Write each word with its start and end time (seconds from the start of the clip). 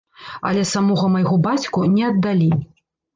Але 0.51 0.61
самога 0.69 1.09
майго 1.15 1.37
бацьку 1.47 1.83
не 1.99 2.07
аддалі. 2.09 2.49